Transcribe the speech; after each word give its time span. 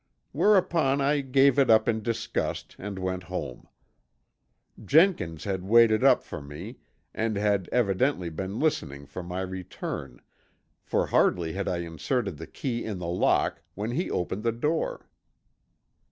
Whereupon 0.31 0.99
I 0.99 1.21
gave 1.21 1.59
it 1.59 1.69
up 1.69 1.87
in 1.87 2.01
disgust 2.01 2.75
and 2.79 2.97
went 2.97 3.21
home. 3.21 3.67
Jenkins 4.83 5.43
had 5.43 5.63
waited 5.63 6.03
up 6.03 6.23
for 6.23 6.41
me 6.41 6.79
and 7.13 7.37
had 7.37 7.69
evidently 7.71 8.31
been 8.31 8.59
listening 8.59 9.05
for 9.05 9.21
my 9.21 9.41
return, 9.41 10.19
for 10.81 11.05
hardly 11.05 11.53
had 11.53 11.67
I 11.67 11.81
inserted 11.85 12.37
the 12.37 12.47
key 12.47 12.83
in 12.83 12.97
the 12.97 13.07
lock 13.07 13.61
when 13.75 13.91
he 13.91 14.09
opened 14.09 14.41
the 14.41 14.51
door. 14.51 15.07